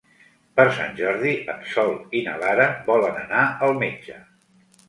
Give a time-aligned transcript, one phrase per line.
[0.59, 4.19] Per Sant Jordi en Sol i na Lara volen anar al metge.